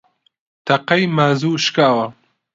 تەقەی 0.65 1.03
مازوو 1.17 1.61
شکاوە 1.65 2.07